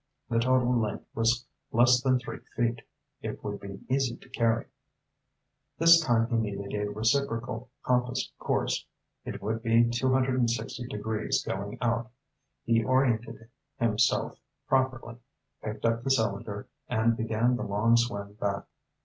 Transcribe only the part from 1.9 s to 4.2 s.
than three feet. It would be easy